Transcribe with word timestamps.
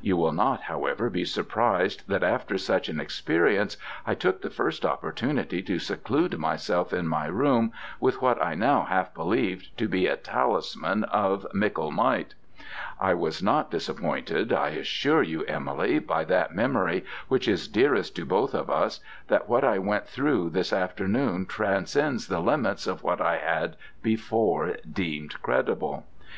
You 0.00 0.16
will 0.16 0.32
not, 0.32 0.62
however, 0.62 1.10
be 1.10 1.26
surprised 1.26 2.04
that 2.08 2.22
after 2.22 2.56
such 2.56 2.88
an 2.88 2.98
experience 2.98 3.76
I 4.06 4.14
took 4.14 4.40
the 4.40 4.48
first 4.48 4.86
opportunity 4.86 5.60
to 5.64 5.78
seclude 5.78 6.38
myself 6.38 6.94
in 6.94 7.06
my 7.06 7.26
room 7.26 7.72
with 8.00 8.22
what 8.22 8.42
I 8.42 8.54
now 8.54 8.84
half 8.84 9.12
believed 9.12 9.76
to 9.76 9.86
be 9.86 10.06
a 10.06 10.16
talisman 10.16 11.04
of 11.04 11.46
mickle 11.52 11.90
might. 11.90 12.34
I 12.98 13.12
was 13.12 13.42
not 13.42 13.70
disappointed. 13.70 14.50
I 14.50 14.68
assure 14.70 15.22
you, 15.22 15.44
Emily, 15.44 15.98
by 15.98 16.24
that 16.24 16.54
memory 16.54 17.04
which 17.28 17.46
is 17.46 17.68
dearest 17.68 18.16
to 18.16 18.24
both 18.24 18.54
of 18.54 18.70
us, 18.70 19.00
that 19.28 19.46
what 19.46 19.62
I 19.62 19.76
went 19.78 20.06
through 20.08 20.48
this 20.48 20.72
afternoon 20.72 21.44
transcends 21.44 22.28
the 22.28 22.40
limits 22.40 22.86
of 22.86 23.02
what 23.02 23.20
I 23.20 23.36
had 23.36 23.76
before 24.02 24.76
deemed 24.90 25.42
credible. 25.42 26.06